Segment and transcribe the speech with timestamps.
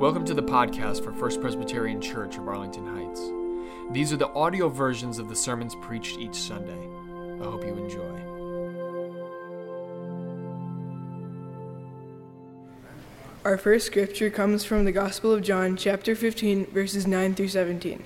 [0.00, 3.20] Welcome to the podcast for First Presbyterian Church of Arlington Heights.
[3.92, 6.88] These are the audio versions of the sermons preached each Sunday.
[7.38, 8.08] I hope you enjoy.
[13.44, 18.02] Our first scripture comes from the Gospel of John, chapter 15, verses 9 through 17.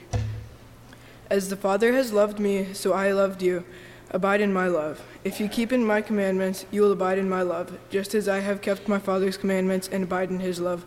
[1.31, 3.63] As the Father has loved me, so I loved you.
[4.11, 5.01] Abide in my love.
[5.23, 8.41] If you keep in my commandments, you will abide in my love, just as I
[8.41, 10.85] have kept my Father's commandments and abide in his love.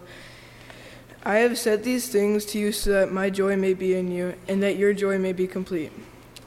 [1.24, 4.36] I have said these things to you so that my joy may be in you,
[4.48, 5.92] and that your joy may be complete.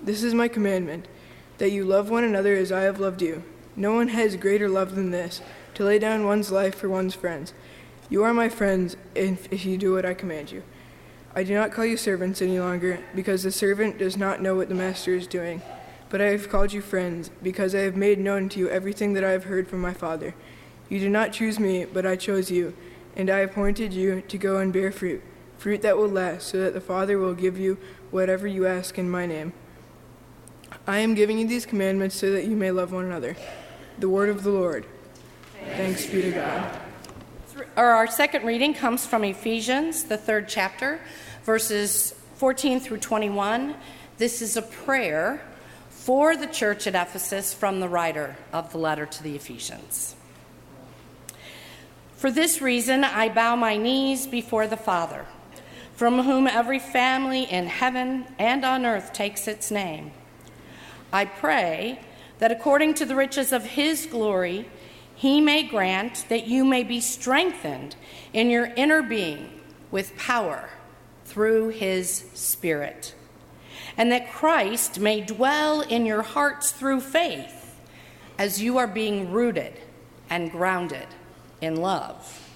[0.02, 1.06] This is my commandment,
[1.59, 3.43] that you love one another as I have loved you.
[3.77, 5.43] No one has greater love than this,
[5.74, 7.52] to lay down one's life for one's friends.
[8.09, 10.62] You are my friends if, if you do what I command you.
[11.34, 14.68] I do not call you servants any longer, because the servant does not know what
[14.68, 15.62] the master is doing.
[16.09, 19.24] But I have called you friends, because I have made known to you everything that
[19.24, 20.34] I have heard from my Father.
[20.88, 22.74] You did not choose me, but I chose you
[23.21, 25.23] and I appointed you to go and bear fruit,
[25.59, 27.77] fruit that will last, so that the Father will give you
[28.10, 29.52] whatever you ask in my name.
[30.87, 33.37] I am giving you these commandments so that you may love one another.
[33.99, 34.87] The word of the Lord.
[35.77, 36.80] Thanks, be to God.
[37.77, 40.99] Our second reading comes from Ephesians, the third chapter,
[41.45, 43.74] verses 14 through 21.
[44.16, 45.43] This is a prayer
[45.90, 50.16] for the church at Ephesus from the writer of the letter to the Ephesians.
[52.21, 55.24] For this reason, I bow my knees before the Father,
[55.95, 60.10] from whom every family in heaven and on earth takes its name.
[61.15, 61.99] I pray
[62.38, 64.69] that according to the riches of his glory,
[65.15, 67.97] he may grant that you may be strengthened
[68.34, 69.59] in your inner being
[69.91, 70.69] with power
[71.25, 73.15] through his Spirit,
[73.97, 77.81] and that Christ may dwell in your hearts through faith
[78.37, 79.72] as you are being rooted
[80.28, 81.06] and grounded
[81.61, 82.47] in love.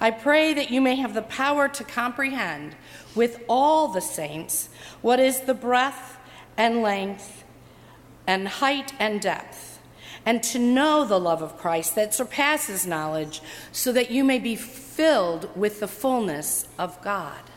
[0.00, 2.74] I pray that you may have the power to comprehend
[3.14, 4.70] with all the saints
[5.02, 6.16] what is the breadth
[6.56, 7.44] and length
[8.26, 9.78] and height and depth,
[10.24, 13.42] and to know the love of Christ that surpasses knowledge,
[13.72, 17.49] so that you may be filled with the fullness of God.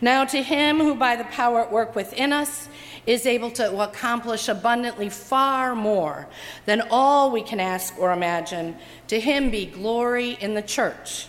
[0.00, 2.68] Now, to him who by the power at work within us
[3.06, 6.28] is able to accomplish abundantly far more
[6.66, 8.76] than all we can ask or imagine.
[9.08, 11.26] To him be glory in the church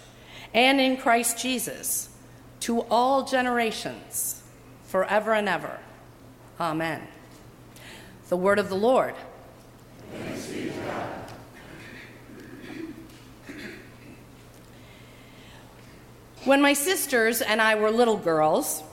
[0.54, 2.10] and in Christ Jesus
[2.62, 4.42] to all generations,
[4.86, 5.80] forever and ever.
[6.60, 7.02] Amen.
[8.30, 9.16] The word of the Lord.
[16.46, 18.84] When my sisters and I were little girls,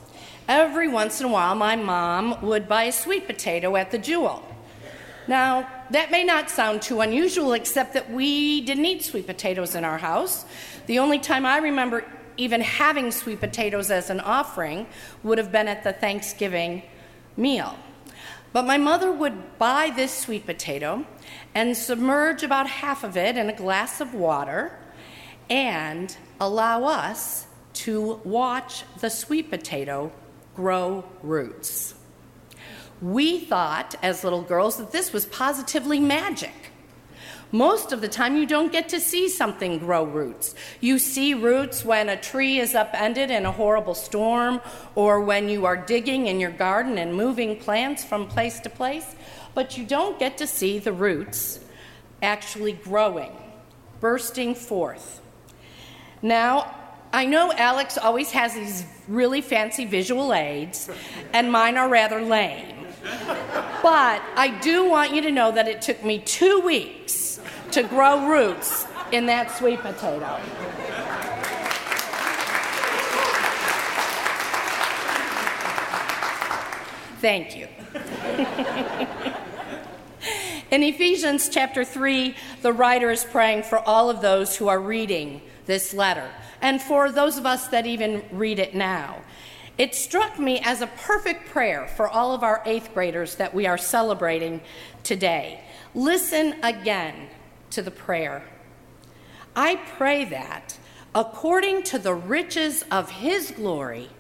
[0.51, 4.43] Every once in a while, my mom would buy a sweet potato at the Jewel.
[5.29, 9.85] Now, that may not sound too unusual, except that we didn't eat sweet potatoes in
[9.85, 10.45] our house.
[10.87, 12.05] The only time I remember
[12.37, 14.89] even having sweet potatoes as an offering
[15.23, 16.83] would have been at the Thanksgiving
[17.37, 17.77] meal.
[18.53, 21.07] But my mother would buy this sweet potato
[21.55, 24.77] and submerge about half of it in a glass of water
[25.49, 30.11] and allow us to watch the sweet potato
[30.57, 31.95] grow roots.
[33.01, 36.53] We thought as little girls that this was positively magic.
[37.53, 40.55] Most of the time, you don't get to see something grow roots.
[40.81, 44.61] You see roots when a tree is upended in a horrible storm,
[44.95, 49.17] or when you are digging in your garden and moving plants from place to place,
[49.53, 51.59] but you don't get to see the roots
[52.23, 53.33] actually growing,
[53.99, 55.21] bursting forth.
[56.23, 56.75] Now,
[57.13, 60.91] I know Alex always has these really fancy visual aids,
[61.33, 62.87] and mine are rather lame.
[63.83, 67.41] But I do want you to know that it took me two weeks
[67.73, 70.39] to grow roots in that sweet potato.
[77.21, 77.69] Thank you.
[80.71, 85.41] in Ephesians chapter 3, the writer is praying for all of those who are reading
[85.71, 86.29] this letter
[86.61, 89.23] and for those of us that even read it now.
[89.79, 93.69] It struck me as a perfect prayer for all of our eighth graders that we
[93.69, 94.61] are celebrating
[95.05, 95.63] today.
[95.95, 97.29] Listen again
[97.71, 98.43] to the prayer.
[99.55, 100.77] I pray that,
[101.15, 104.11] according to the riches of His glory,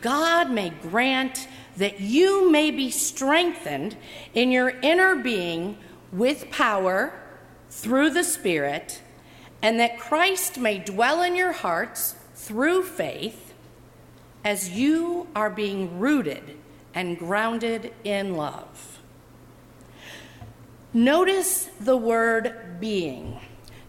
[0.00, 3.96] God may grant that you may be strengthened
[4.34, 5.78] in your inner being
[6.12, 7.12] with power
[7.70, 9.02] through the Spirit
[9.62, 13.54] and that Christ may dwell in your hearts through faith
[14.44, 16.56] as you are being rooted
[16.94, 19.00] and grounded in love.
[20.92, 23.38] Notice the word being.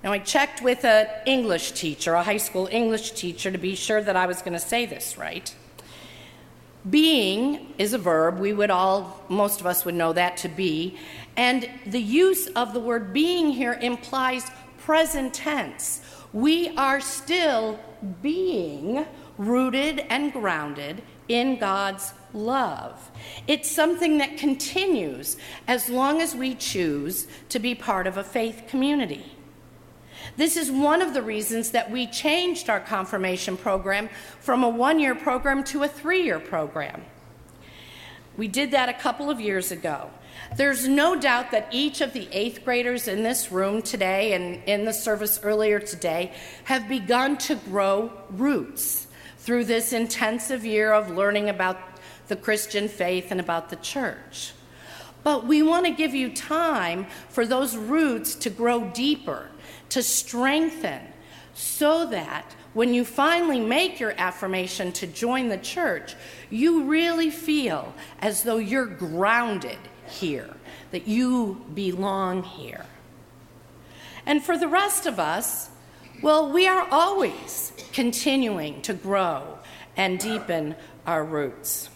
[0.03, 4.01] Now, I checked with an English teacher, a high school English teacher, to be sure
[4.01, 5.53] that I was going to say this right.
[6.89, 8.39] Being is a verb.
[8.39, 10.97] We would all, most of us would know that to be.
[11.35, 14.49] And the use of the word being here implies
[14.88, 16.00] present tense.
[16.31, 17.78] We are still
[18.22, 19.06] being
[19.38, 23.12] rooted and grounded in God's love.
[23.48, 25.36] It's something that continues
[25.68, 29.25] as long as we choose to be part of a faith community.
[30.38, 34.07] This is one of the reasons that we changed our confirmation program
[34.39, 37.04] from a one year program to a three year program.
[38.38, 40.12] We did that a couple of years ago.
[40.56, 44.86] There's no doubt that each of the eighth graders in this room today and in
[44.86, 46.31] the service earlier today
[46.63, 49.07] have begun to grow roots
[49.38, 51.78] through this intensive year of learning about
[52.28, 54.54] the Christian faith and about the church.
[55.24, 59.50] But we want to give you time for those roots to grow deeper
[59.89, 61.01] to strengthen
[61.54, 66.16] so that when you finally make your affirmation to join the church,
[66.50, 70.50] you really feel as though you're grounded here,
[70.92, 72.86] that you belong here.
[74.25, 75.69] And for the rest of us,
[76.21, 79.59] well, we are always continuing to grow
[79.95, 80.75] and deepen
[81.06, 81.89] our roots.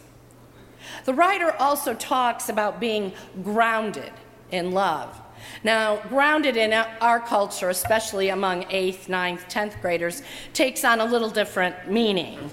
[1.05, 3.13] The writer also talks about being
[3.43, 4.11] grounded
[4.51, 5.19] in love.
[5.63, 10.21] Now, grounded in our culture, especially among 8th, 9th, 10th graders,
[10.53, 12.51] takes on a little different meaning.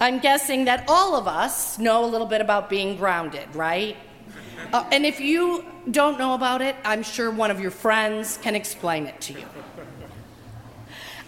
[0.00, 3.96] I'm guessing that all of us know a little bit about being grounded, right?
[4.72, 8.54] Uh, and if you don't know about it, I'm sure one of your friends can
[8.54, 9.46] explain it to you.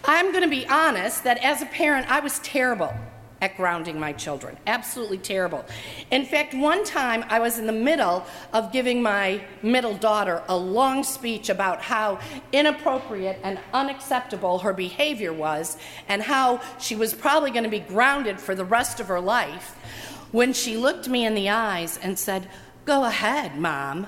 [0.05, 2.93] I'm going to be honest that as a parent, I was terrible
[3.41, 4.57] at grounding my children.
[4.67, 5.65] Absolutely terrible.
[6.11, 10.57] In fact, one time I was in the middle of giving my middle daughter a
[10.57, 12.19] long speech about how
[12.53, 15.79] inappropriate and unacceptable her behavior was
[16.09, 19.75] and how she was probably going to be grounded for the rest of her life
[20.33, 22.49] when she looked me in the eyes and said,
[22.85, 24.07] Go ahead, Mom,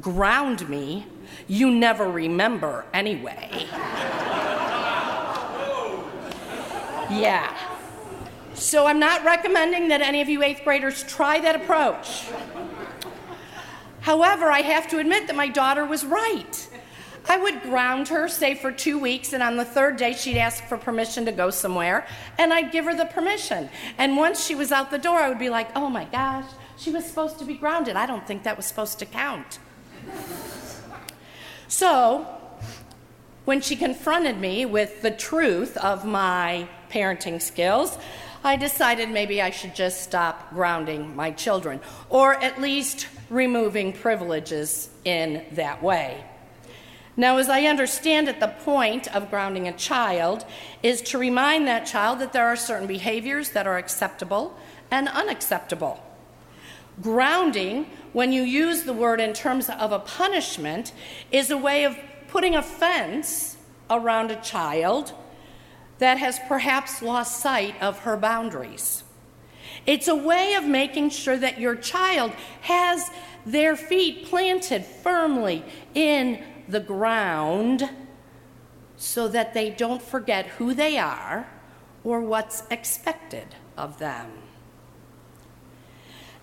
[0.00, 1.06] ground me.
[1.46, 3.66] You never remember anyway.
[7.10, 7.56] yeah.
[8.54, 12.24] So I'm not recommending that any of you eighth graders try that approach.
[14.00, 16.68] However, I have to admit that my daughter was right.
[17.26, 20.62] I would ground her, say for two weeks, and on the third day she'd ask
[20.64, 22.06] for permission to go somewhere,
[22.38, 23.70] and I'd give her the permission.
[23.96, 26.44] And once she was out the door, I would be like, oh my gosh,
[26.76, 27.96] she was supposed to be grounded.
[27.96, 29.58] I don't think that was supposed to count.
[31.68, 32.26] so,
[33.44, 37.98] when she confronted me with the truth of my parenting skills,
[38.42, 41.80] I decided maybe I should just stop grounding my children,
[42.10, 46.24] or at least removing privileges in that way.
[47.16, 50.44] Now, as I understand it, the point of grounding a child
[50.82, 54.58] is to remind that child that there are certain behaviors that are acceptable
[54.90, 56.02] and unacceptable.
[57.02, 60.92] Grounding, when you use the word in terms of a punishment,
[61.32, 61.96] is a way of
[62.28, 63.56] putting a fence
[63.90, 65.12] around a child
[65.98, 69.04] that has perhaps lost sight of her boundaries.
[69.86, 72.32] It's a way of making sure that your child
[72.62, 73.10] has
[73.44, 75.64] their feet planted firmly
[75.94, 77.90] in the ground
[78.96, 81.46] so that they don't forget who they are
[82.02, 84.30] or what's expected of them.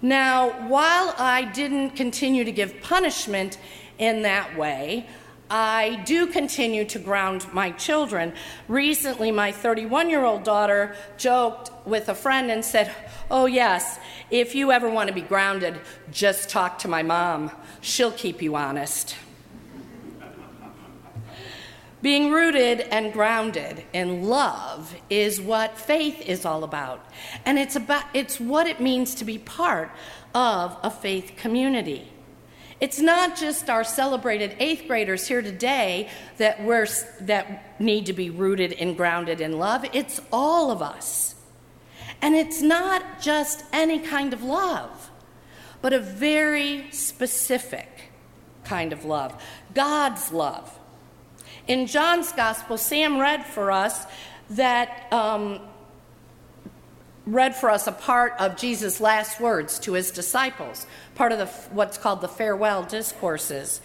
[0.02, 3.58] Now, while I didn't continue to give punishment
[4.00, 5.08] in that way,
[5.52, 8.34] I do continue to ground my children.
[8.70, 12.96] Recently, my 31 year old daughter joked with a friend and said,
[13.30, 15.80] Oh, yes, if you ever want to be grounded,
[16.12, 17.52] just talk to my mom.
[17.82, 19.16] She'll keep you honest.
[22.02, 27.06] Being rooted and grounded in love is what faith is all about.
[27.46, 29.92] And it's, about, it's what it means to be part
[30.34, 32.12] of a faith community.
[32.80, 36.88] It's not just our celebrated eighth graders here today that, we're,
[37.22, 41.36] that need to be rooted and grounded in love, it's all of us.
[42.24, 45.12] And it's not just any kind of love,
[45.84, 48.12] but a very specific
[48.64, 49.40] kind of love
[49.76, 50.80] God's love.
[51.72, 54.06] In John's gospel, Sam read for us
[54.50, 55.62] that um,
[57.26, 60.86] read for us a part of Jesus' last words to his disciples,
[61.16, 63.80] part of the, what's called the farewell discourses.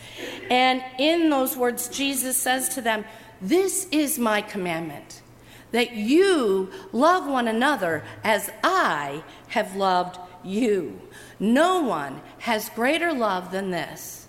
[0.51, 3.05] And in those words, Jesus says to them,
[3.41, 5.23] This is my commandment,
[5.71, 11.01] that you love one another as I have loved you.
[11.39, 14.27] No one has greater love than this,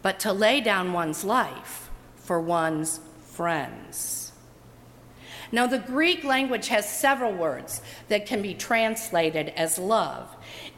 [0.00, 1.89] but to lay down one's life
[2.30, 3.00] for one's
[3.32, 4.30] friends.
[5.50, 10.28] Now, the Greek language has several words that can be translated as love.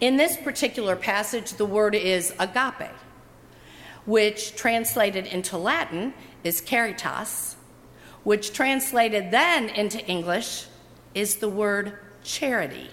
[0.01, 2.89] In this particular passage, the word is agape,
[4.07, 7.57] which translated into Latin is caritas,
[8.25, 10.65] which translated then into English
[11.15, 12.89] is the word charity.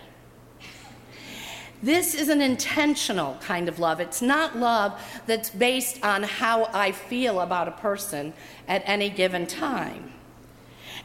[1.82, 4.00] This is an intentional kind of love.
[4.00, 8.34] It's not love that's based on how I feel about a person
[8.68, 10.12] at any given time.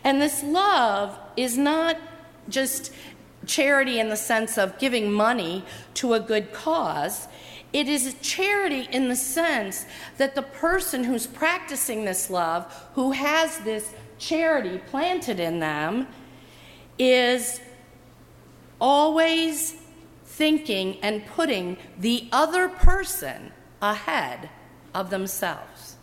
[0.03, 1.97] And this love is not
[2.49, 2.93] just
[3.47, 5.65] charity in the sense of giving money
[5.95, 7.29] to a good cause.
[7.73, 9.87] It is charity in the sense
[10.19, 16.07] that the person who's practicing this love, who has this charity planted in them,
[16.99, 17.61] is
[18.81, 19.75] always
[20.35, 24.51] thinking and putting the other person ahead
[24.93, 25.97] of themselves.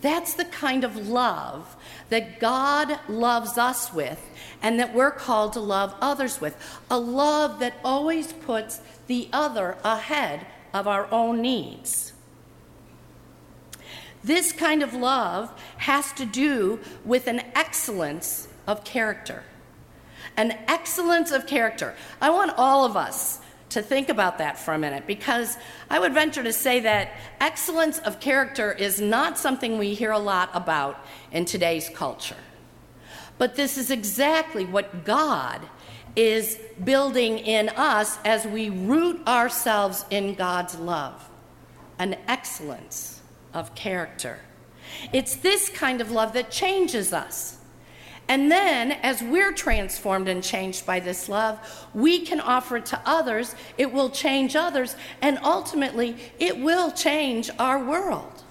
[0.00, 1.76] That's the kind of love
[2.08, 4.18] that God loves us with
[4.62, 6.56] and that we're called to love others with.
[6.90, 12.14] A love that always puts the other ahead of our own needs.
[14.24, 19.44] This kind of love has to do with an excellence of character
[20.36, 21.94] an excellence of character.
[22.20, 25.56] I want all of us to think about that for a minute because
[25.88, 30.18] I would venture to say that excellence of character is not something we hear a
[30.18, 32.36] lot about in today's culture.
[33.38, 35.62] But this is exactly what God
[36.16, 41.26] is building in us as we root ourselves in God's love
[41.98, 43.20] an excellence
[43.52, 44.38] of character.
[45.12, 47.58] It's this kind of love that changes us.
[48.30, 51.58] And then, as we're transformed and changed by this love,
[51.92, 53.56] we can offer it to others.
[53.76, 58.44] It will change others, and ultimately, it will change our world.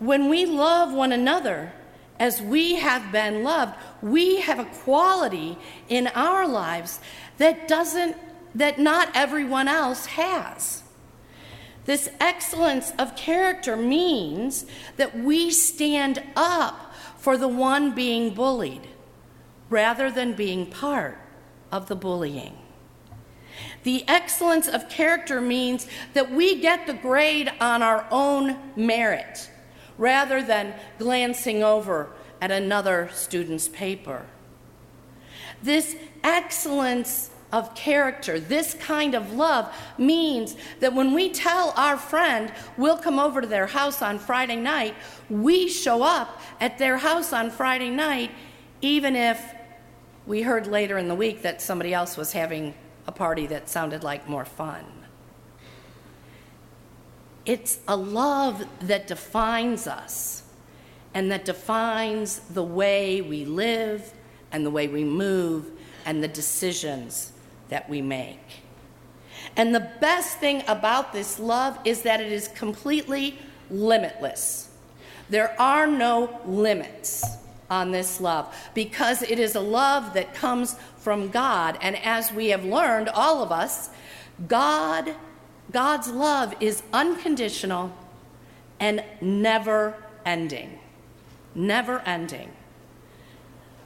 [0.00, 1.72] When we love one another
[2.18, 5.56] as we have been loved, we have a quality
[5.88, 6.98] in our lives
[7.38, 8.16] that doesn't
[8.56, 10.83] that not everyone else has.
[11.84, 14.64] This excellence of character means
[14.96, 18.88] that we stand up for the one being bullied
[19.68, 21.18] rather than being part
[21.70, 22.56] of the bullying.
[23.82, 29.50] The excellence of character means that we get the grade on our own merit
[29.98, 32.10] rather than glancing over
[32.40, 34.26] at another student's paper.
[35.62, 42.52] This excellence of character, this kind of love means that when we tell our friend
[42.76, 44.92] we'll come over to their house on Friday night,
[45.30, 48.32] we show up at their house on Friday night,
[48.80, 49.54] even if
[50.26, 52.74] we heard later in the week that somebody else was having
[53.06, 54.84] a party that sounded like more fun.
[57.46, 60.42] It's a love that defines us
[61.12, 64.12] and that defines the way we live
[64.50, 65.70] and the way we move
[66.04, 67.30] and the decisions
[67.68, 68.62] that we make.
[69.56, 73.38] And the best thing about this love is that it is completely
[73.70, 74.70] limitless.
[75.30, 77.24] There are no limits
[77.70, 81.78] on this love because it is a love that comes from God.
[81.80, 83.90] And as we have learned, all of us,
[84.48, 85.14] God,
[85.70, 87.92] God's love is unconditional
[88.80, 90.78] and never ending.
[91.54, 92.52] Never ending.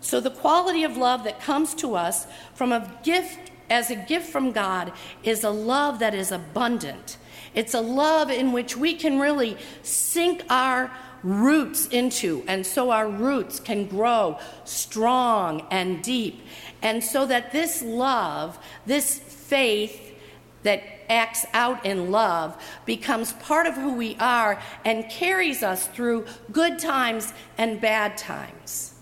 [0.01, 4.31] So, the quality of love that comes to us from a gift as a gift
[4.31, 7.17] from God is a love that is abundant.
[7.55, 10.91] It's a love in which we can really sink our
[11.23, 16.41] roots into, and so our roots can grow strong and deep.
[16.83, 20.15] And so that this love, this faith
[20.63, 26.27] that acts out in love, becomes part of who we are and carries us through
[26.53, 28.95] good times and bad times.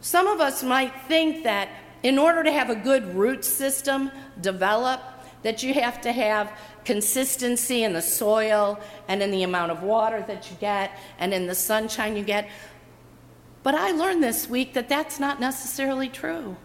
[0.00, 1.68] Some of us might think that
[2.06, 5.00] in order to have a good root system develop,
[5.42, 6.52] that you have to have
[6.84, 11.48] consistency in the soil and in the amount of water that you get and in
[11.48, 12.48] the sunshine you get.
[13.64, 16.56] But I learned this week that that's not necessarily true.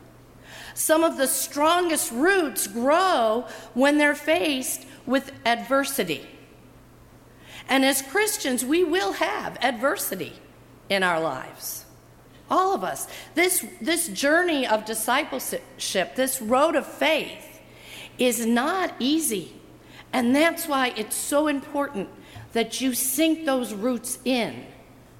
[0.75, 6.27] Some of the strongest roots grow when they're faced with adversity.
[7.67, 10.33] And as Christians, we will have adversity
[10.87, 11.85] in our lives.
[12.51, 13.07] All of us.
[13.33, 17.61] This, this journey of discipleship, this road of faith,
[18.19, 19.53] is not easy.
[20.11, 22.09] And that's why it's so important
[22.51, 24.65] that you sink those roots in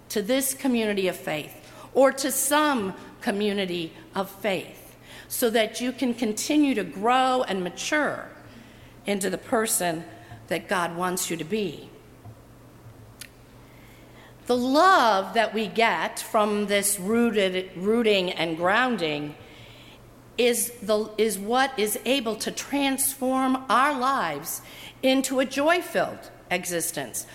[0.09, 1.55] to this community of faith
[1.93, 4.97] or to some community of faith
[5.29, 8.27] so that you can continue to grow and mature
[9.05, 10.03] into the person
[10.47, 11.90] that God wants you to be.
[14.51, 19.33] The love that we get from this rooted, rooting and grounding
[20.37, 24.61] is, the, is what is able to transform our lives
[25.01, 27.25] into a joy filled existence.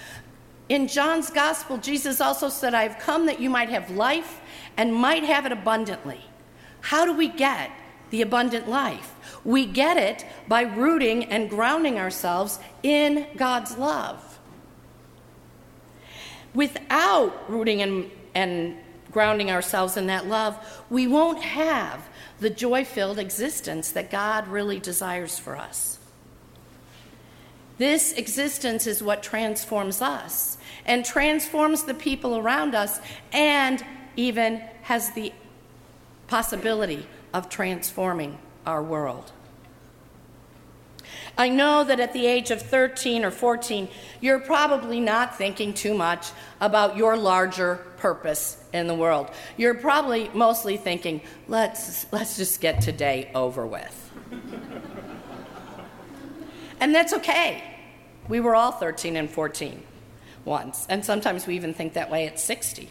[0.68, 4.42] In John's gospel, Jesus also said, I've come that you might have life
[4.76, 6.20] and might have it abundantly.
[6.82, 7.70] How do we get
[8.10, 9.14] the abundant life?
[9.42, 14.38] We get it by rooting and grounding ourselves in God's love.
[16.56, 18.76] Without rooting and, and
[19.12, 20.56] grounding ourselves in that love,
[20.88, 22.08] we won't have
[22.40, 25.98] the joy filled existence that God really desires for us.
[27.76, 33.00] This existence is what transforms us and transforms the people around us
[33.32, 33.84] and
[34.16, 35.32] even has the
[36.26, 39.30] possibility of transforming our world.
[41.38, 43.88] I know that at the age of 13 or 14,
[44.20, 49.30] you're probably not thinking too much about your larger purpose in the world.
[49.58, 54.12] You're probably mostly thinking, let's, let's just get today over with.
[56.80, 57.62] and that's okay.
[58.28, 59.82] We were all 13 and 14
[60.46, 62.88] once, and sometimes we even think that way at 60.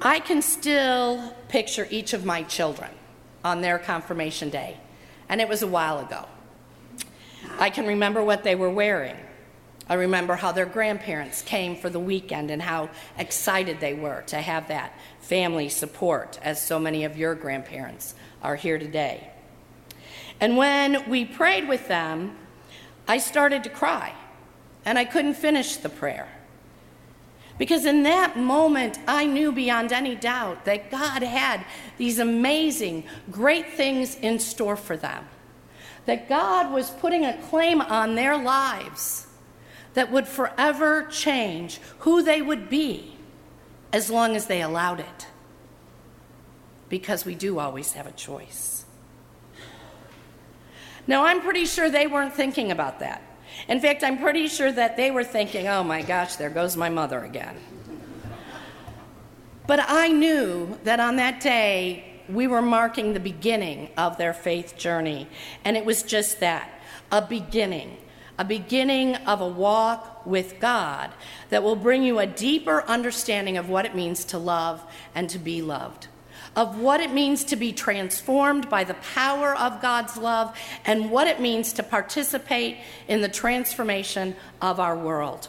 [0.00, 2.90] I can still picture each of my children
[3.44, 4.76] on their confirmation day,
[5.28, 6.26] and it was a while ago.
[7.60, 9.16] I can remember what they were wearing.
[9.86, 12.88] I remember how their grandparents came for the weekend and how
[13.18, 18.56] excited they were to have that family support, as so many of your grandparents are
[18.56, 19.30] here today.
[20.40, 22.34] And when we prayed with them,
[23.06, 24.14] I started to cry,
[24.86, 26.28] and I couldn't finish the prayer.
[27.58, 31.66] Because in that moment, I knew beyond any doubt that God had
[31.98, 35.26] these amazing, great things in store for them
[36.06, 39.26] that God was putting a claim on their lives
[39.94, 43.16] that would forever change who they would be
[43.92, 45.26] as long as they allowed it.
[46.88, 48.84] Because we do always have a choice.
[51.06, 53.22] Now, I'm pretty sure they weren't thinking about that.
[53.68, 56.88] In fact, I'm pretty sure that they were thinking, oh my gosh, there goes my
[56.88, 57.56] mother again.
[59.66, 64.76] But I knew that on that day, we were marking the beginning of their faith
[64.76, 65.28] journey.
[65.64, 66.70] And it was just that
[67.12, 67.96] a beginning,
[68.38, 71.10] a beginning of a walk with God
[71.50, 74.82] that will bring you a deeper understanding of what it means to love
[75.14, 76.08] and to be loved,
[76.56, 81.26] of what it means to be transformed by the power of God's love, and what
[81.26, 85.48] it means to participate in the transformation of our world.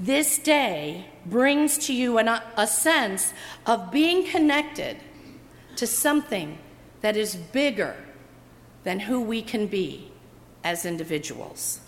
[0.00, 3.34] This day brings to you an, a sense
[3.66, 4.96] of being connected
[5.76, 6.58] to something
[7.02, 7.94] that is bigger
[8.82, 10.10] than who we can be
[10.64, 11.80] as individuals.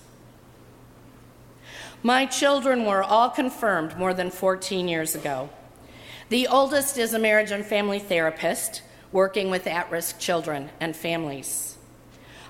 [2.03, 5.49] My children were all confirmed more than 14 years ago.
[6.29, 11.79] The oldest is a marriage and family therapist working with at risk children and families.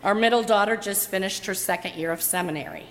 [0.02, 2.86] Our middle daughter just finished her second year of seminary.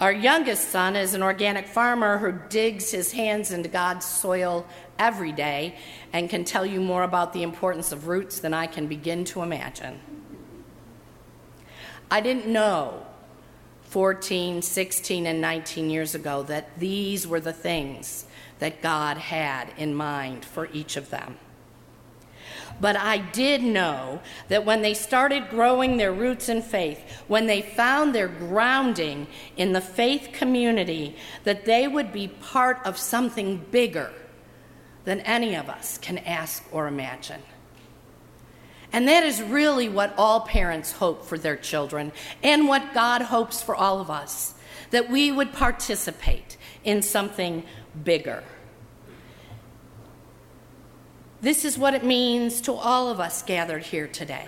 [0.00, 4.64] Our youngest son is an organic farmer who digs his hands into God's soil
[4.96, 5.74] every day
[6.12, 9.42] and can tell you more about the importance of roots than I can begin to
[9.42, 9.98] imagine.
[12.12, 13.06] I didn't know
[13.82, 18.24] 14, 16, and 19 years ago that these were the things
[18.60, 21.38] that God had in mind for each of them.
[22.80, 27.62] But I did know that when they started growing their roots in faith, when they
[27.62, 34.12] found their grounding in the faith community, that they would be part of something bigger
[35.04, 37.42] than any of us can ask or imagine.
[38.92, 42.12] And that is really what all parents hope for their children
[42.42, 44.54] and what God hopes for all of us
[44.90, 47.64] that we would participate in something
[48.04, 48.42] bigger.
[51.40, 54.46] This is what it means to all of us gathered here today.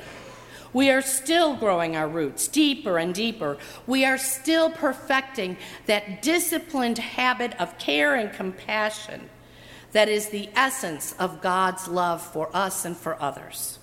[0.72, 3.58] We are still growing our roots deeper and deeper.
[3.86, 9.30] We are still perfecting that disciplined habit of care and compassion
[9.92, 13.78] that is the essence of God's love for us and for others.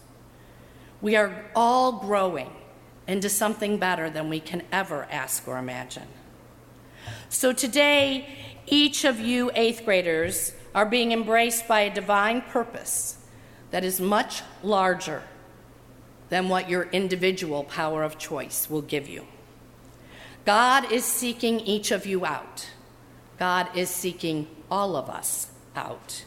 [1.02, 2.52] We are all growing
[3.08, 6.08] into something better than we can ever ask or imagine.
[7.30, 8.28] So today,
[8.66, 13.18] each of you eighth graders are being embraced by a divine purpose
[13.72, 15.24] that is much larger
[16.30, 19.26] than what your individual power of choice will give you.
[20.46, 22.70] God is seeking each of you out.
[23.40, 26.24] God is seeking all of us out.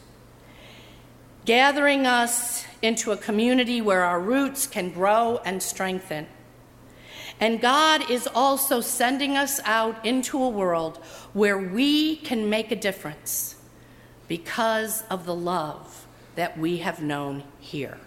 [1.45, 6.27] Gathering us into a community where our roots can grow and strengthen.
[7.39, 10.97] And God is also sending us out into a world
[11.31, 13.55] where we can make a difference
[14.31, 17.97] because of the love that we have known here.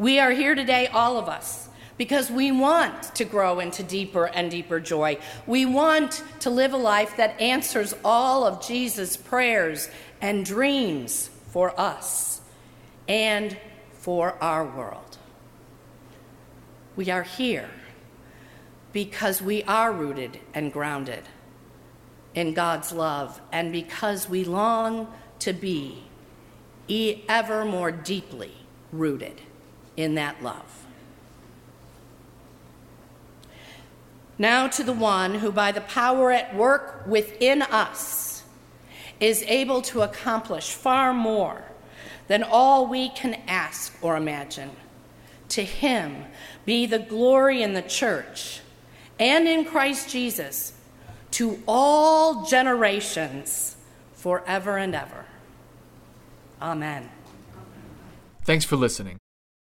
[0.00, 4.50] We are here today, all of us, because we want to grow into deeper and
[4.50, 5.18] deeper joy.
[5.46, 9.88] We want to live a life that answers all of Jesus' prayers
[10.20, 12.40] and dreams for us
[13.06, 13.56] and
[13.92, 15.18] for our world.
[16.96, 17.70] We are here
[18.92, 21.22] because we are rooted and grounded
[22.34, 26.04] in God's love and because we long to be
[27.28, 28.52] ever more deeply
[28.92, 29.40] rooted
[29.96, 30.84] in that love.
[34.38, 38.42] Now to the one who, by the power at work within us,
[39.20, 41.62] is able to accomplish far more
[42.28, 44.70] than all we can ask or imagine.
[45.50, 46.24] To him
[46.64, 48.60] be the glory in the church
[49.18, 50.72] and in Christ Jesus
[51.32, 53.76] to all generations
[54.14, 55.24] forever and ever.
[56.60, 57.10] Amen.
[58.44, 59.18] Thanks for listening.